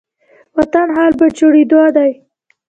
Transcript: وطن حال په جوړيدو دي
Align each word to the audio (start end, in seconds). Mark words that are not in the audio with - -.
وطن 0.57 0.87
حال 0.95 1.11
په 1.19 1.25
جوړيدو 1.37 1.81
دي 1.95 2.09